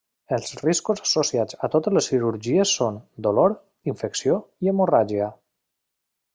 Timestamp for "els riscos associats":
0.35-1.59